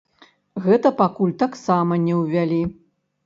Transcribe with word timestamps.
Гэта 0.63 0.91
пакуль 1.01 1.35
таксама 1.43 1.99
не 2.07 2.17
ўвялі. 2.21 2.61